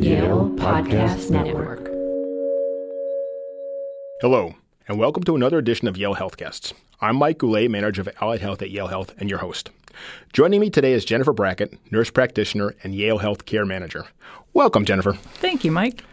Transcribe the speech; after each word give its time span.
Yale 0.00 0.50
Podcast 0.56 1.30
Network. 1.30 1.86
Hello, 4.20 4.54
and 4.88 4.98
welcome 4.98 5.22
to 5.24 5.34
another 5.34 5.58
edition 5.58 5.88
of 5.88 5.96
Yale 5.96 6.14
Healthcasts. 6.14 6.72
I'm 7.00 7.16
Mike 7.16 7.38
Goulet, 7.38 7.70
manager 7.70 8.00
of 8.02 8.08
Allied 8.20 8.40
Health 8.40 8.62
at 8.62 8.70
Yale 8.70 8.88
Health, 8.88 9.14
and 9.18 9.30
your 9.30 9.38
host. 9.38 9.70
Joining 10.32 10.60
me 10.60 10.70
today 10.70 10.92
is 10.92 11.04
Jennifer 11.04 11.32
Brackett, 11.32 11.78
nurse 11.92 12.10
practitioner 12.10 12.74
and 12.82 12.94
Yale 12.94 13.18
Health 13.18 13.44
Care 13.46 13.64
Manager. 13.64 14.06
Welcome, 14.52 14.84
Jennifer. 14.84 15.12
Thank 15.12 15.64
you, 15.64 15.70
Mike. 15.70 16.04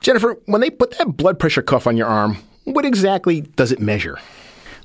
Jennifer, 0.00 0.36
when 0.46 0.60
they 0.60 0.70
put 0.70 0.98
that 0.98 1.16
blood 1.16 1.38
pressure 1.38 1.62
cuff 1.62 1.86
on 1.86 1.96
your 1.96 2.08
arm, 2.08 2.38
what 2.64 2.84
exactly 2.84 3.42
does 3.42 3.72
it 3.72 3.80
measure? 3.80 4.18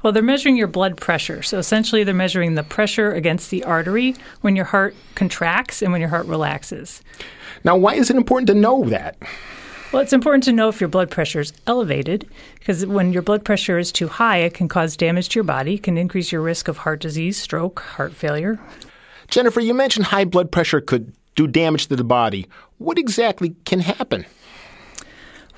Well, 0.01 0.13
they're 0.13 0.23
measuring 0.23 0.55
your 0.55 0.67
blood 0.67 0.97
pressure. 0.97 1.43
So 1.43 1.57
essentially, 1.57 2.03
they're 2.03 2.13
measuring 2.13 2.55
the 2.55 2.63
pressure 2.63 3.11
against 3.11 3.49
the 3.49 3.63
artery 3.63 4.15
when 4.41 4.55
your 4.55 4.65
heart 4.65 4.95
contracts 5.15 5.81
and 5.81 5.91
when 5.91 6.01
your 6.01 6.09
heart 6.09 6.25
relaxes. 6.25 7.01
Now, 7.63 7.75
why 7.75 7.95
is 7.95 8.09
it 8.09 8.15
important 8.15 8.47
to 8.47 8.53
know 8.53 8.85
that? 8.85 9.17
Well, 9.91 10.03
it's 10.03 10.13
important 10.13 10.43
to 10.43 10.53
know 10.53 10.69
if 10.69 10.79
your 10.79 10.87
blood 10.87 11.09
pressure 11.09 11.39
is 11.39 11.51
elevated 11.65 12.29
because 12.59 12.85
when 12.85 13.11
your 13.11 13.23
blood 13.23 13.43
pressure 13.43 13.79
is 13.79 13.91
too 13.91 14.07
high, 14.07 14.37
it 14.37 14.53
can 14.53 14.67
cause 14.67 14.95
damage 14.95 15.29
to 15.29 15.39
your 15.39 15.43
body, 15.43 15.79
can 15.79 15.97
increase 15.97 16.31
your 16.31 16.41
risk 16.41 16.67
of 16.67 16.77
heart 16.77 17.01
disease, 17.01 17.37
stroke, 17.37 17.79
heart 17.79 18.13
failure. 18.13 18.59
Jennifer, 19.29 19.59
you 19.59 19.73
mentioned 19.73 20.05
high 20.05 20.25
blood 20.25 20.51
pressure 20.51 20.79
could 20.79 21.11
do 21.35 21.47
damage 21.47 21.87
to 21.87 21.95
the 21.95 22.03
body. 22.03 22.47
What 22.77 22.99
exactly 22.99 23.55
can 23.65 23.79
happen? 23.79 24.25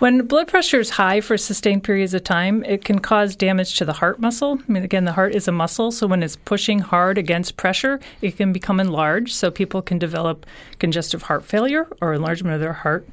When 0.01 0.25
blood 0.25 0.47
pressure 0.47 0.79
is 0.79 0.89
high 0.89 1.21
for 1.21 1.37
sustained 1.37 1.83
periods 1.83 2.15
of 2.15 2.23
time, 2.23 2.63
it 2.63 2.83
can 2.83 2.97
cause 2.97 3.35
damage 3.35 3.75
to 3.75 3.85
the 3.85 3.93
heart 3.93 4.19
muscle. 4.19 4.57
I 4.67 4.71
mean, 4.71 4.81
again, 4.81 5.05
the 5.05 5.11
heart 5.11 5.35
is 5.35 5.47
a 5.47 5.51
muscle, 5.51 5.91
so 5.91 6.07
when 6.07 6.23
it's 6.23 6.37
pushing 6.37 6.79
hard 6.79 7.19
against 7.19 7.55
pressure, 7.55 7.99
it 8.19 8.35
can 8.35 8.51
become 8.51 8.79
enlarged. 8.79 9.35
So 9.35 9.51
people 9.51 9.83
can 9.83 9.99
develop 9.99 10.47
congestive 10.79 11.21
heart 11.21 11.45
failure 11.45 11.87
or 12.01 12.13
enlargement 12.13 12.55
of 12.55 12.61
their 12.61 12.73
heart. 12.73 13.07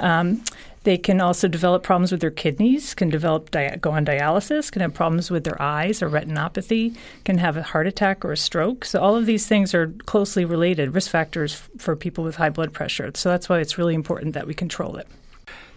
Um, 0.00 0.42
they 0.82 0.98
can 0.98 1.20
also 1.20 1.46
develop 1.46 1.84
problems 1.84 2.10
with 2.10 2.20
their 2.20 2.32
kidneys, 2.32 2.92
can 2.92 3.08
develop 3.08 3.52
di- 3.52 3.76
go 3.76 3.92
on 3.92 4.04
dialysis, 4.04 4.72
can 4.72 4.82
have 4.82 4.94
problems 4.94 5.30
with 5.30 5.44
their 5.44 5.62
eyes 5.62 6.02
or 6.02 6.10
retinopathy, 6.10 6.96
can 7.24 7.38
have 7.38 7.56
a 7.56 7.62
heart 7.62 7.86
attack 7.86 8.24
or 8.24 8.32
a 8.32 8.36
stroke. 8.36 8.84
So 8.84 9.00
all 9.00 9.14
of 9.14 9.26
these 9.26 9.46
things 9.46 9.74
are 9.74 9.94
closely 10.06 10.44
related 10.44 10.92
risk 10.92 11.08
factors 11.08 11.54
f- 11.54 11.70
for 11.78 11.94
people 11.94 12.24
with 12.24 12.34
high 12.34 12.50
blood 12.50 12.72
pressure. 12.72 13.12
So 13.14 13.28
that's 13.28 13.48
why 13.48 13.60
it's 13.60 13.78
really 13.78 13.94
important 13.94 14.34
that 14.34 14.48
we 14.48 14.54
control 14.54 14.96
it. 14.96 15.06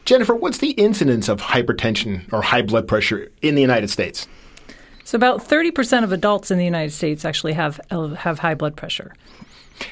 Jennifer, 0.06 0.36
what's 0.36 0.60
the 0.60 0.72
incidence 0.72 1.28
of 1.28 1.42
hypertension 1.42 2.32
or 2.32 2.44
high 2.44 2.62
blood 2.62 2.88
pressure 2.88 3.32
in 3.42 3.56
the 3.56 3.62
United 3.62 3.90
States? 3.90 4.28
So 5.04 5.16
about 5.16 5.40
30% 5.40 6.04
of 6.04 6.12
adults 6.12 6.52
in 6.52 6.60
the 6.60 6.64
United 6.64 6.92
States 6.92 7.26
actually 7.26 7.54
have 7.54 7.80
have 7.90 8.40
high 8.40 8.54
blood 8.54 8.76
pressure. 8.76 9.14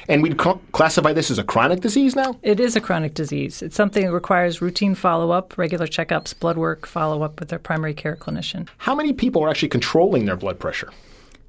And 0.08 0.22
we'd 0.22 0.40
cl- 0.40 0.62
classify 0.72 1.12
this 1.12 1.30
as 1.30 1.38
a 1.38 1.44
chronic 1.44 1.80
disease 1.80 2.16
now? 2.16 2.38
It 2.42 2.58
is 2.58 2.74
a 2.74 2.80
chronic 2.80 3.14
disease. 3.14 3.60
It's 3.60 3.76
something 3.76 4.06
that 4.06 4.12
requires 4.12 4.62
routine 4.62 4.94
follow 4.94 5.30
up, 5.30 5.58
regular 5.58 5.86
checkups, 5.86 6.38
blood 6.38 6.56
work, 6.56 6.86
follow 6.86 7.22
up 7.22 7.38
with 7.38 7.48
their 7.48 7.58
primary 7.58 7.92
care 7.92 8.16
clinician. 8.16 8.68
How 8.78 8.94
many 8.94 9.12
people 9.12 9.42
are 9.44 9.50
actually 9.50 9.68
controlling 9.68 10.24
their 10.24 10.36
blood 10.36 10.58
pressure? 10.58 10.90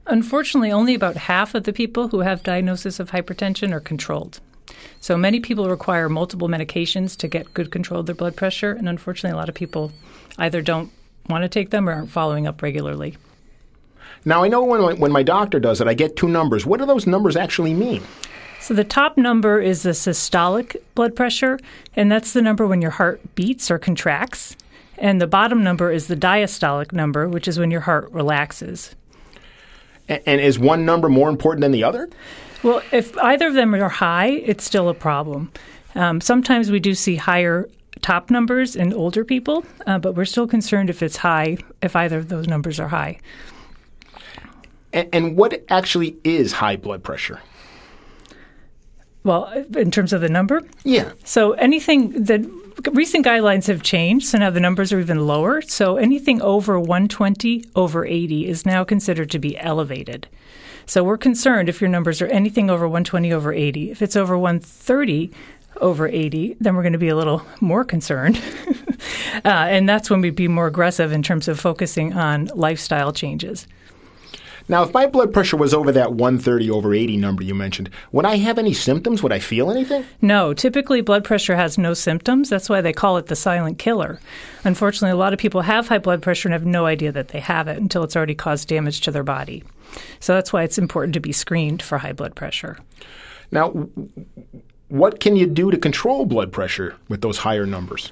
Unfortunately, 0.07 0.72
only 0.72 0.95
about 0.95 1.16
half 1.16 1.55
of 1.55 1.63
the 1.63 1.73
people 1.73 2.09
who 2.09 2.19
have 2.19 2.44
diagnosis 2.44 3.00
of 3.00 3.11
hypertension 3.11 3.72
are 3.72 3.79
controlled. 3.79 4.41
So 4.99 5.17
many 5.17 5.39
people 5.39 5.69
require 5.69 6.09
multiple 6.09 6.47
medications 6.47 7.15
to 7.17 7.27
get 7.27 7.53
good 7.53 7.71
control 7.71 7.99
of 7.99 8.05
their 8.05 8.15
blood 8.15 8.35
pressure, 8.35 8.71
and 8.71 8.89
unfortunately, 8.89 9.35
a 9.35 9.39
lot 9.39 9.49
of 9.49 9.55
people 9.55 9.91
either 10.37 10.61
don't 10.61 10.91
want 11.29 11.43
to 11.43 11.49
take 11.49 11.69
them 11.69 11.89
or 11.89 11.93
aren't 11.93 12.09
following 12.09 12.47
up 12.47 12.61
regularly. 12.61 13.17
Now, 14.25 14.43
I 14.43 14.47
know 14.47 14.63
when 14.63 14.81
my, 14.81 14.93
when 14.93 15.11
my 15.11 15.23
doctor 15.23 15.59
does 15.59 15.81
it, 15.81 15.87
I 15.87 15.93
get 15.93 16.15
two 16.15 16.27
numbers. 16.27 16.65
What 16.65 16.79
do 16.79 16.85
those 16.85 17.05
numbers 17.05 17.35
actually 17.35 17.73
mean? 17.73 18.01
So 18.59 18.73
the 18.73 18.83
top 18.83 19.17
number 19.17 19.61
is 19.61 19.83
the 19.83 19.91
systolic 19.91 20.75
blood 20.95 21.15
pressure, 21.15 21.59
and 21.95 22.11
that's 22.11 22.33
the 22.33 22.41
number 22.41 22.65
when 22.65 22.81
your 22.81 22.91
heart 22.91 23.21
beats 23.35 23.69
or 23.69 23.77
contracts. 23.77 24.55
And 24.97 25.21
the 25.21 25.27
bottom 25.27 25.63
number 25.63 25.91
is 25.91 26.07
the 26.07 26.15
diastolic 26.15 26.91
number, 26.91 27.27
which 27.27 27.47
is 27.47 27.59
when 27.59 27.69
your 27.69 27.81
heart 27.81 28.11
relaxes. 28.11 28.95
A- 30.09 30.27
and 30.27 30.41
is 30.41 30.57
one 30.57 30.85
number 30.85 31.09
more 31.09 31.29
important 31.29 31.61
than 31.61 31.71
the 31.71 31.83
other? 31.83 32.09
Well, 32.65 32.81
if 32.91 33.15
either 33.19 33.45
of 33.45 33.53
them 33.53 33.75
are 33.75 33.89
high, 33.89 34.29
it's 34.29 34.63
still 34.63 34.89
a 34.89 34.95
problem. 34.95 35.51
Um, 35.93 36.19
sometimes 36.19 36.71
we 36.71 36.79
do 36.79 36.95
see 36.95 37.15
higher 37.15 37.69
top 38.01 38.31
numbers 38.31 38.75
in 38.75 38.91
older 38.91 39.23
people, 39.23 39.63
uh, 39.85 39.99
but 39.99 40.15
we're 40.15 40.25
still 40.25 40.47
concerned 40.47 40.89
if 40.89 41.03
it's 41.03 41.17
high, 41.17 41.57
if 41.83 41.95
either 41.95 42.17
of 42.17 42.29
those 42.29 42.47
numbers 42.47 42.79
are 42.79 42.87
high. 42.87 43.19
And, 44.93 45.07
and 45.13 45.37
what 45.37 45.63
actually 45.69 46.17
is 46.23 46.53
high 46.53 46.75
blood 46.75 47.03
pressure? 47.03 47.39
Well, 49.23 49.45
in 49.77 49.91
terms 49.91 50.11
of 50.11 50.21
the 50.21 50.29
number? 50.29 50.61
Yeah. 50.83 51.11
So 51.23 51.51
anything 51.53 52.23
that 52.23 52.41
recent 52.91 53.25
guidelines 53.25 53.68
have 53.68 53.84
changed, 53.84 54.28
so 54.28 54.38
now 54.38 54.50
the 54.50 54.59
numbers 54.59 54.91
are 54.91 55.00
even 55.00 55.25
lower. 55.25 55.62
So 55.62 55.97
anything 55.97 56.41
over 56.41 56.80
120 56.80 57.66
over 57.75 58.06
80 58.06 58.47
is 58.47 58.66
now 58.66 58.84
considered 58.84 59.30
to 59.31 59.40
be 59.40 59.58
elevated. 59.58 60.28
So 60.86 61.03
we're 61.03 61.18
concerned 61.18 61.68
if 61.68 61.81
your 61.81 61.90
numbers 61.90 62.22
are 62.22 62.28
anything 62.28 62.69
over 62.69 62.88
120 62.88 63.34
over 63.34 63.52
80. 63.52 63.91
If 63.91 64.02
it's 64.02 64.16
over 64.16 64.38
130 64.38 65.31
over 65.81 66.08
80, 66.08 66.58
then 66.59 66.75
we're 66.75 66.84
going 66.84 66.94
to 66.94 67.00
be 67.00 67.09
a 67.09 67.16
little 67.16 67.41
more 67.59 67.84
concerned. 67.84 68.41
uh, 69.46 69.50
and 69.50 69.90
that's 69.90 70.09
when 70.09 70.22
we'd 70.22 70.36
be 70.36 70.47
more 70.47 70.68
aggressive 70.68 71.12
in 71.12 71.24
terms 71.24 71.47
of 71.47 71.59
focusing 71.59 72.13
on 72.13 72.46
lifestyle 72.53 73.12
changes. 73.12 73.68
Now, 74.67 74.83
if 74.83 74.93
my 74.93 75.05
blood 75.05 75.31
pressure 75.31 75.57
was 75.57 75.73
over 75.73 75.91
that 75.91 76.13
130 76.13 76.71
over 76.71 76.93
80 76.93 77.17
number 77.17 77.43
you 77.43 77.53
mentioned, 77.53 77.89
would 78.11 78.25
I 78.25 78.37
have 78.37 78.57
any 78.57 78.73
symptoms? 78.73 79.21
Would 79.21 79.31
I 79.31 79.39
feel 79.39 79.69
anything? 79.69 80.05
No, 80.21 80.53
typically 80.53 81.01
blood 81.01 81.23
pressure 81.23 81.55
has 81.55 81.77
no 81.77 81.93
symptoms. 81.93 82.49
That's 82.49 82.69
why 82.69 82.81
they 82.81 82.93
call 82.93 83.17
it 83.17 83.27
the 83.27 83.35
silent 83.35 83.77
killer. 83.77 84.19
Unfortunately, 84.63 85.11
a 85.11 85.19
lot 85.19 85.33
of 85.33 85.39
people 85.39 85.61
have 85.61 85.87
high 85.87 85.99
blood 85.99 86.23
pressure 86.23 86.47
and 86.47 86.53
have 86.53 86.65
no 86.65 86.87
idea 86.87 87.11
that 87.11 87.27
they 87.27 87.39
have 87.39 87.67
it 87.67 87.77
until 87.77 88.03
it's 88.03 88.15
already 88.15 88.35
caused 88.35 88.67
damage 88.67 89.01
to 89.01 89.11
their 89.11 89.23
body. 89.23 89.63
So 90.19 90.33
that's 90.33 90.51
why 90.51 90.63
it's 90.63 90.79
important 90.79 91.13
to 91.13 91.19
be 91.19 91.31
screened 91.31 91.83
for 91.83 91.99
high 91.99 92.13
blood 92.13 92.35
pressure. 92.35 92.77
Now, 93.51 93.69
what 94.87 95.19
can 95.19 95.35
you 95.35 95.45
do 95.45 95.69
to 95.69 95.77
control 95.77 96.25
blood 96.25 96.51
pressure 96.51 96.95
with 97.07 97.21
those 97.21 97.37
higher 97.37 97.67
numbers? 97.67 98.11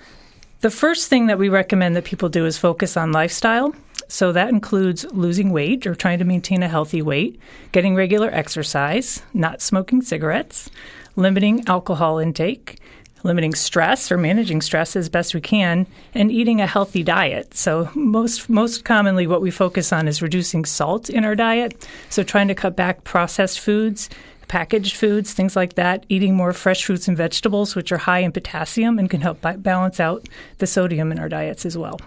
The 0.62 0.70
first 0.70 1.10
thing 1.10 1.28
that 1.28 1.40
we 1.40 1.50
recommend 1.50 1.96
that 1.96 2.06
people 2.06 2.30
do 2.30 2.46
is 2.46 2.58
focus 2.58 2.96
on 2.96 3.12
lifestyle. 3.12 3.74
So 4.08 4.32
that 4.32 4.50
includes 4.50 5.06
losing 5.12 5.52
weight 5.52 5.88
or 5.88 5.96
trying 5.96 6.20
to 6.20 6.26
maintain 6.26 6.64
a 6.64 6.68
healthy 6.68 7.02
weight, 7.02 7.40
getting 7.72 7.96
regular 7.96 8.30
exercise, 8.30 9.24
not 9.34 9.62
smoking 9.62 10.02
cigarettes, 10.02 10.70
limiting 11.16 11.68
alcohol 11.68 12.20
intake, 12.20 12.80
limiting 13.24 13.56
stress 13.56 14.12
or 14.12 14.18
managing 14.18 14.62
stress 14.62 14.96
as 14.96 15.10
best 15.10 15.34
we 15.34 15.42
can, 15.42 15.88
and 16.14 16.32
eating 16.32 16.62
a 16.62 16.68
healthy 16.68 17.04
diet. 17.04 17.54
So 17.54 17.90
most 17.96 18.50
most 18.50 18.84
commonly 18.86 19.28
what 19.28 19.42
we 19.42 19.52
focus 19.52 19.94
on 19.94 20.08
is 20.08 20.22
reducing 20.22 20.66
salt 20.66 21.10
in 21.10 21.24
our 21.26 21.36
diet. 21.36 21.88
So 22.10 22.24
trying 22.24 22.50
to 22.50 22.56
cut 22.56 22.76
back 22.76 23.04
processed 23.04 23.60
foods, 23.60 24.10
packaged 24.54 24.98
foods, 24.98 25.34
things 25.34 25.56
like 25.56 25.74
that, 25.74 26.06
eating 26.10 26.36
more 26.36 26.54
fresh 26.54 26.86
fruits 26.86 27.08
and 27.08 27.18
vegetables, 27.18 27.76
which 27.76 27.92
are 27.92 27.98
high 27.98 28.20
in 28.20 28.32
potassium 28.32 29.00
and 29.00 29.10
can 29.10 29.20
help 29.20 29.42
balance 29.42 30.00
out 30.00 30.30
the 30.60 30.68
sodium 30.68 31.12
in 31.12 31.18
our 31.18 31.28
diets 31.28 31.66
as 31.66 31.76
well. 31.76 32.00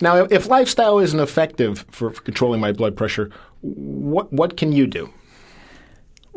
Now, 0.00 0.28
if 0.30 0.46
lifestyle 0.46 1.00
isn't 1.00 1.18
effective 1.18 1.84
for, 1.90 2.10
controlling 2.12 2.60
my 2.60 2.70
blood 2.70 2.96
pressure, 2.96 3.32
what 3.62 4.32
what 4.32 4.56
can 4.56 4.70
you 4.70 4.86
do? 4.86 5.12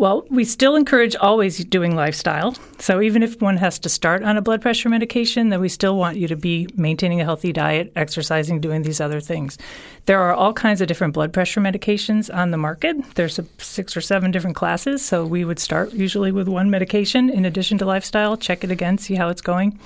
Well, 0.02 0.26
we 0.32 0.46
still 0.46 0.76
encourage 0.76 1.16
always 1.16 1.64
doing 1.64 1.96
lifestyle. 1.96 2.56
So 2.80 3.02
even 3.02 3.22
if 3.22 3.40
one 3.40 3.58
has 3.58 3.78
to 3.78 3.88
start 3.88 4.24
on 4.24 4.36
a 4.36 4.42
blood 4.42 4.60
pressure 4.60 4.90
medication, 4.90 5.50
then 5.50 5.62
we 5.62 5.70
still 5.70 5.96
want 5.96 6.18
you 6.18 6.28
to 6.30 6.36
be 6.36 6.68
maintaining 6.76 7.22
a 7.22 7.24
healthy 7.24 7.54
diet, 7.54 7.92
exercising, 7.96 8.62
doing 8.62 8.82
these 8.82 9.00
other 9.00 9.20
things. 9.22 9.60
There 10.08 10.20
are 10.20 10.34
all 10.34 10.54
kinds 10.54 10.82
of 10.82 10.88
different 10.88 11.14
blood 11.14 11.34
pressure 11.34 11.62
medications 11.62 12.36
on 12.36 12.50
the 12.50 12.58
market. 12.58 13.14
There's 13.14 13.40
six 13.60 13.96
or 13.96 14.02
seven 14.02 14.32
different 14.32 14.56
classes. 14.56 15.06
So 15.06 15.24
we 15.24 15.46
would 15.46 15.60
start 15.60 15.94
usually 15.94 16.32
with 16.32 16.48
one 16.48 16.72
medication 16.72 17.30
in 17.30 17.46
addition 17.46 17.78
to 17.78 17.86
lifestyle, 17.86 18.38
check 18.38 18.64
it 18.64 18.72
again, 18.72 18.98
see 18.98 19.14
how 19.14 19.30
it's 19.30 19.42
going. 19.42 19.80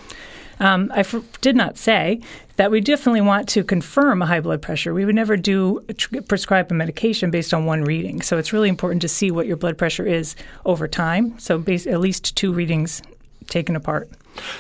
Um, 0.59 0.91
I 0.93 0.99
f- 0.99 1.23
did 1.41 1.55
not 1.55 1.77
say 1.77 2.21
that 2.55 2.71
we 2.71 2.79
definitely 2.81 3.21
want 3.21 3.49
to 3.49 3.63
confirm 3.63 4.21
a 4.21 4.25
high 4.25 4.39
blood 4.39 4.61
pressure. 4.61 4.93
We 4.93 5.05
would 5.05 5.15
never 5.15 5.35
do 5.35 5.81
prescribe 6.27 6.71
a 6.71 6.73
medication 6.73 7.31
based 7.31 7.53
on 7.53 7.65
one 7.65 7.83
reading. 7.83 8.21
So 8.21 8.37
it's 8.37 8.53
really 8.53 8.69
important 8.69 9.01
to 9.01 9.07
see 9.07 9.31
what 9.31 9.47
your 9.47 9.57
blood 9.57 9.77
pressure 9.77 10.05
is 10.05 10.35
over 10.65 10.87
time. 10.87 11.37
So 11.39 11.61
at 11.67 11.99
least 11.99 12.35
two 12.37 12.53
readings 12.53 13.01
taken 13.47 13.75
apart. 13.75 14.09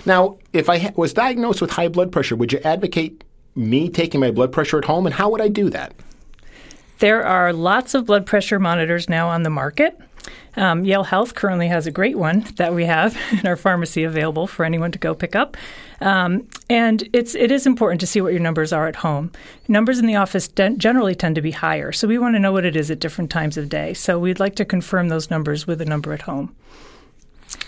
Now, 0.05 0.37
if 0.53 0.69
I 0.69 0.79
ha- 0.79 0.91
was 0.95 1.13
diagnosed 1.13 1.61
with 1.61 1.71
high 1.71 1.87
blood 1.87 2.11
pressure, 2.11 2.35
would 2.35 2.51
you 2.51 2.59
advocate 2.59 3.23
me 3.55 3.89
taking 3.89 4.19
my 4.19 4.31
blood 4.31 4.51
pressure 4.51 4.77
at 4.77 4.85
home, 4.85 5.05
and 5.05 5.15
how 5.15 5.29
would 5.29 5.41
I 5.41 5.47
do 5.47 5.69
that? 5.69 5.93
There 6.99 7.25
are 7.25 7.51
lots 7.51 7.93
of 7.93 8.05
blood 8.05 8.25
pressure 8.25 8.59
monitors 8.59 9.09
now 9.09 9.27
on 9.29 9.43
the 9.43 9.49
market. 9.49 9.99
Um, 10.57 10.85
Yale 10.85 11.03
Health 11.03 11.35
currently 11.35 11.67
has 11.67 11.85
a 11.85 11.91
great 11.91 12.17
one 12.17 12.45
that 12.55 12.73
we 12.73 12.85
have 12.85 13.17
in 13.31 13.45
our 13.45 13.57
pharmacy 13.57 14.03
available 14.03 14.47
for 14.47 14.63
anyone 14.63 14.91
to 14.91 14.99
go 14.99 15.13
pick 15.13 15.35
up. 15.35 15.57
Um, 16.01 16.47
and 16.69 17.07
it's 17.13 17.35
it 17.35 17.51
is 17.51 17.67
important 17.67 18.01
to 18.01 18.07
see 18.07 18.21
what 18.21 18.33
your 18.33 18.41
numbers 18.41 18.73
are 18.73 18.87
at 18.87 18.97
home. 18.97 19.31
Numbers 19.67 19.99
in 19.99 20.05
the 20.05 20.15
office 20.15 20.47
de- 20.47 20.71
generally 20.71 21.15
tend 21.15 21.35
to 21.35 21.41
be 21.41 21.51
higher, 21.51 21.91
so 21.91 22.07
we 22.07 22.17
want 22.17 22.35
to 22.35 22.39
know 22.39 22.51
what 22.51 22.65
it 22.65 22.75
is 22.75 22.89
at 22.89 22.99
different 22.99 23.29
times 23.29 23.57
of 23.57 23.69
day. 23.69 23.93
So 23.93 24.17
we'd 24.17 24.39
like 24.39 24.55
to 24.55 24.65
confirm 24.65 25.09
those 25.09 25.29
numbers 25.29 25.67
with 25.67 25.81
a 25.81 25.85
number 25.85 26.13
at 26.13 26.23
home. 26.23 26.55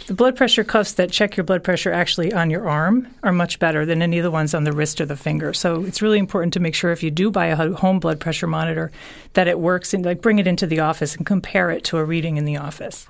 The 0.07 0.13
blood 0.13 0.37
pressure 0.37 0.63
cuffs 0.63 0.93
that 0.93 1.11
check 1.11 1.35
your 1.35 1.43
blood 1.43 1.63
pressure 1.63 1.91
actually 1.91 2.33
on 2.33 2.49
your 2.49 2.67
arm 2.67 3.07
are 3.23 3.33
much 3.33 3.59
better 3.59 3.85
than 3.85 4.01
any 4.01 4.17
of 4.17 4.23
the 4.23 4.31
ones 4.31 4.53
on 4.53 4.63
the 4.63 4.71
wrist 4.71 5.01
or 5.01 5.05
the 5.05 5.17
finger. 5.17 5.53
So 5.53 5.83
it's 5.83 6.01
really 6.01 6.17
important 6.17 6.53
to 6.53 6.61
make 6.61 6.75
sure 6.75 6.91
if 6.91 7.03
you 7.03 7.11
do 7.11 7.29
buy 7.29 7.47
a 7.47 7.73
home 7.73 7.99
blood 7.99 8.19
pressure 8.19 8.47
monitor 8.47 8.89
that 9.33 9.49
it 9.49 9.59
works 9.59 9.93
and 9.93 10.05
like 10.05 10.21
bring 10.21 10.39
it 10.39 10.47
into 10.47 10.65
the 10.65 10.79
office 10.79 11.15
and 11.15 11.25
compare 11.25 11.69
it 11.71 11.83
to 11.85 11.97
a 11.97 12.05
reading 12.05 12.37
in 12.37 12.45
the 12.45 12.55
office. 12.55 13.05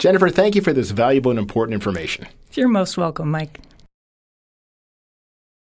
Jennifer, 0.00 0.28
thank 0.28 0.56
you 0.56 0.60
for 0.60 0.72
this 0.72 0.90
valuable 0.90 1.30
and 1.30 1.38
important 1.38 1.74
information. 1.74 2.26
You're 2.52 2.68
most 2.68 2.98
welcome, 2.98 3.30
Mike. 3.30 3.60